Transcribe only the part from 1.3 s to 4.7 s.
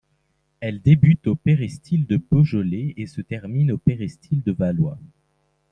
péristyle de Beaujolais et se termine au péristyle de